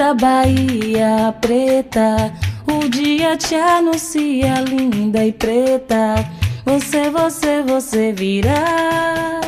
[0.00, 2.32] da Bahia preta,
[2.66, 6.14] o dia te anuncia linda e preta.
[6.64, 9.42] Você, você, você virá.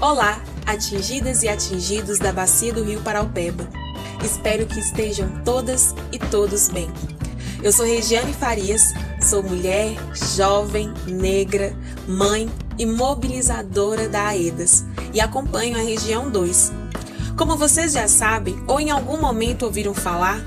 [0.00, 3.68] Olá, atingidas e atingidos da bacia do Rio Paraupeba.
[4.22, 6.88] Espero que estejam todas e todos bem.
[7.60, 9.96] Eu sou Regiane Farias, sou mulher,
[10.36, 11.74] jovem, negra,
[12.06, 12.48] mãe
[12.78, 16.82] e mobilizadora da AEDAS e acompanho a região 2.
[17.42, 20.40] Como vocês já sabem ou em algum momento ouviram falar,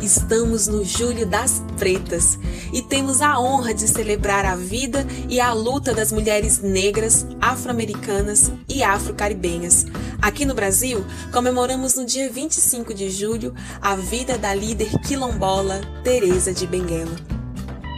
[0.00, 2.38] estamos no Julho das Pretas
[2.72, 8.50] e temos a honra de celebrar a vida e a luta das mulheres negras, afro-americanas
[8.66, 9.84] e afro-caribenhas.
[10.22, 16.54] Aqui no Brasil, comemoramos no dia 25 de julho a vida da líder quilombola Teresa
[16.54, 17.16] de Benguela.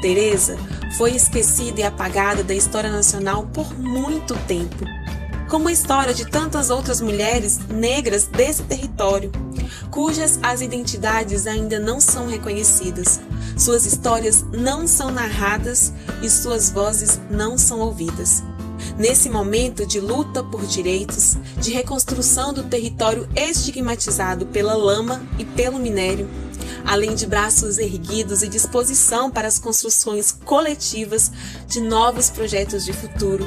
[0.01, 0.59] Teresa
[0.99, 4.85] foi esquecida e apagada da história nacional por muito tempo,
[5.53, 9.31] como a história de tantas outras mulheres negras desse território,
[9.91, 13.21] cujas as identidades ainda não são reconhecidas.
[13.55, 18.43] Suas histórias não são narradas e suas vozes não são ouvidas.
[18.97, 25.79] Nesse momento de luta por direitos, de reconstrução do território estigmatizado pela lama e pelo
[25.79, 26.31] minério,
[26.83, 31.31] além de braços erguidos e disposição para as construções coletivas
[31.67, 33.47] de novos projetos de futuro,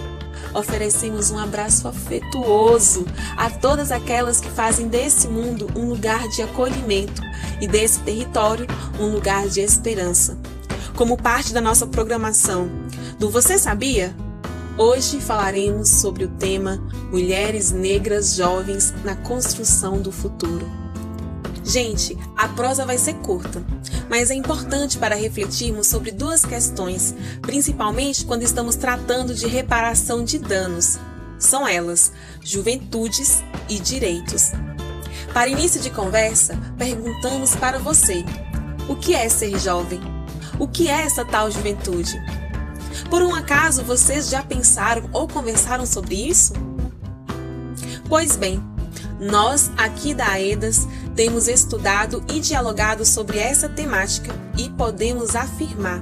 [0.55, 3.05] oferecemos um abraço afetuoso
[3.37, 7.21] a todas aquelas que fazem desse mundo um lugar de acolhimento
[7.61, 8.65] e desse território
[8.99, 10.37] um lugar de esperança.
[10.95, 12.69] Como parte da nossa programação
[13.19, 14.15] do Você Sabia?
[14.77, 16.77] Hoje falaremos sobre o tema
[17.11, 20.84] Mulheres Negras Jovens na Construção do Futuro.
[21.65, 23.65] Gente, a prosa vai ser curta,
[24.07, 30.37] mas é importante para refletirmos sobre duas questões, principalmente quando estamos tratando de reparação de
[30.37, 30.99] danos.
[31.39, 32.11] São elas:
[32.43, 34.51] juventudes e direitos.
[35.33, 38.23] Para início de conversa, perguntamos para você:
[38.87, 39.99] o que é ser jovem?
[40.59, 42.15] O que é essa tal juventude?
[43.09, 46.53] Por um acaso vocês já pensaram ou conversaram sobre isso?
[48.07, 48.63] Pois bem,
[49.19, 56.01] nós aqui da AEDAS temos estudado e dialogado sobre essa temática e podemos afirmar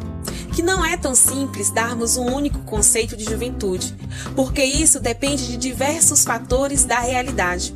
[0.53, 3.95] que não é tão simples darmos um único conceito de juventude,
[4.35, 7.73] porque isso depende de diversos fatores da realidade.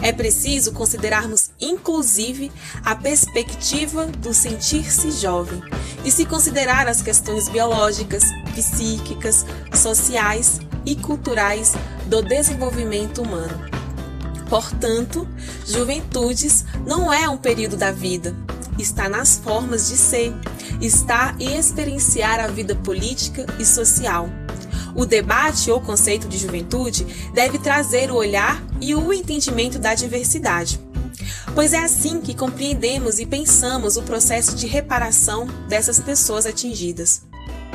[0.00, 2.50] É preciso considerarmos, inclusive,
[2.82, 5.62] a perspectiva do sentir-se jovem
[6.02, 8.24] e se considerar as questões biológicas,
[8.54, 11.74] psíquicas, sociais e culturais
[12.06, 13.73] do desenvolvimento humano.
[14.54, 15.26] Portanto,
[15.66, 18.36] juventudes não é um período da vida,
[18.78, 20.32] está nas formas de ser,
[20.80, 24.28] está em experienciar a vida política e social.
[24.94, 27.04] O debate ou conceito de juventude
[27.34, 30.78] deve trazer o olhar e o entendimento da diversidade.
[31.52, 37.22] Pois é assim que compreendemos e pensamos o processo de reparação dessas pessoas atingidas.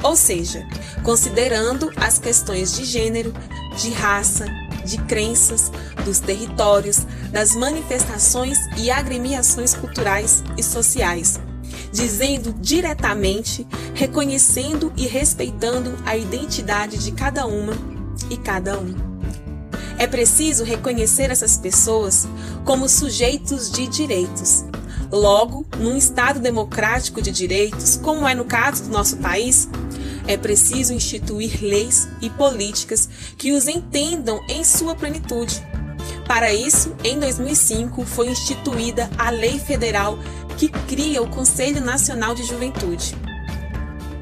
[0.02, 0.66] Ou seja,
[1.04, 3.34] considerando as questões de gênero,
[3.78, 4.46] de raça,
[4.84, 5.72] de crenças,
[6.06, 11.40] dos territórios, das manifestações e agremiações culturais e sociais,
[11.92, 17.74] dizendo diretamente, reconhecendo e respeitando a identidade de cada uma
[18.30, 19.10] e cada um.
[19.98, 22.26] É preciso reconhecer essas pessoas
[22.64, 24.64] como sujeitos de direitos.
[25.12, 29.68] Logo, num Estado democrático de direitos, como é no caso do nosso país,
[30.30, 35.60] é preciso instituir leis e políticas que os entendam em sua plenitude.
[36.28, 40.20] Para isso, em 2005, foi instituída a Lei Federal
[40.56, 43.18] que cria o Conselho Nacional de Juventude.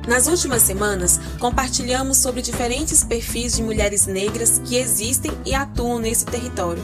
[0.07, 6.23] Nas últimas semanas, compartilhamos sobre diferentes perfis de mulheres negras que existem e atuam nesse
[6.23, 6.81] território.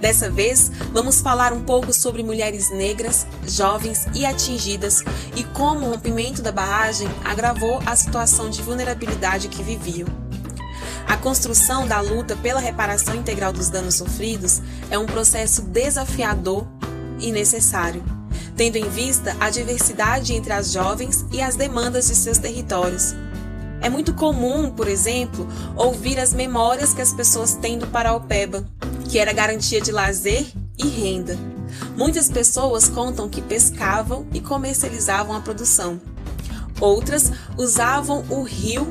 [0.00, 5.04] Dessa vez, vamos falar um pouco sobre mulheres negras, jovens e atingidas
[5.36, 10.08] e como o rompimento da barragem agravou a situação de vulnerabilidade que viviam.
[11.06, 14.60] A construção da luta pela reparação integral dos danos sofridos
[14.90, 16.66] é um processo desafiador
[17.18, 18.02] e necessário,
[18.56, 23.14] tendo em vista a diversidade entre as jovens e as demandas de seus territórios.
[23.80, 25.46] É muito comum, por exemplo,
[25.76, 28.64] ouvir as memórias que as pessoas têm do Paraupeba,
[29.12, 30.46] que era garantia de lazer
[30.78, 31.38] e renda.
[31.98, 36.00] Muitas pessoas contam que pescavam e comercializavam a produção.
[36.80, 38.90] Outras usavam o rio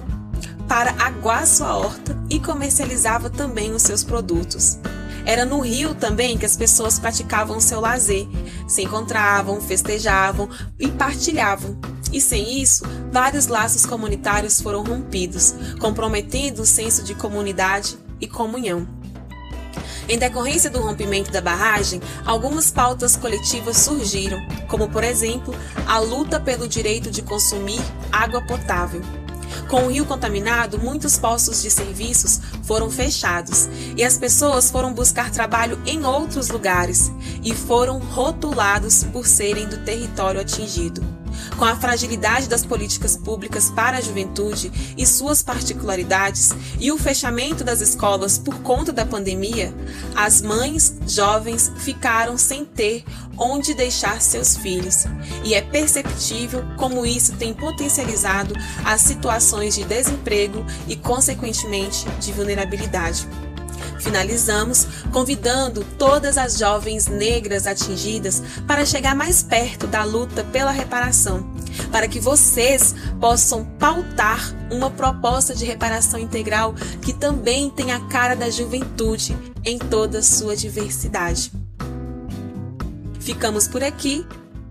[0.68, 4.78] para aguar sua horta e comercializava também os seus produtos.
[5.26, 8.28] Era no rio também que as pessoas praticavam seu lazer,
[8.68, 10.48] se encontravam, festejavam
[10.80, 11.80] e partilhavam.
[12.14, 19.01] E sem isso, vários laços comunitários foram rompidos, comprometendo o senso de comunidade e comunhão.
[20.08, 25.56] Em decorrência do rompimento da barragem, algumas pautas coletivas surgiram, como, por exemplo,
[25.88, 27.82] a luta pelo direito de consumir
[28.12, 29.02] água potável.
[29.68, 35.32] Com o rio contaminado, muitos postos de serviços foram fechados e as pessoas foram buscar
[35.32, 37.12] trabalho em outros lugares
[37.44, 41.21] e foram rotulados por serem do território atingido.
[41.58, 47.64] Com a fragilidade das políticas públicas para a juventude e suas particularidades e o fechamento
[47.64, 49.74] das escolas por conta da pandemia,
[50.16, 53.04] as mães jovens ficaram sem ter
[53.38, 55.06] onde deixar seus filhos,
[55.44, 58.54] e é perceptível como isso tem potencializado
[58.86, 63.28] as situações de desemprego e, consequentemente, de vulnerabilidade.
[64.02, 71.54] Finalizamos convidando todas as jovens negras atingidas para chegar mais perto da luta pela reparação,
[71.92, 78.36] para que vocês possam pautar uma proposta de reparação integral que também tenha a cara
[78.36, 81.52] da juventude em toda sua diversidade.
[83.20, 84.26] Ficamos por aqui.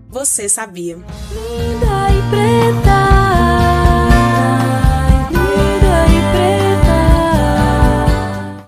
[0.09, 0.97] Você sabia?
[0.97, 3.00] Linda e preta.